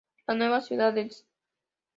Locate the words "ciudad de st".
0.61-1.27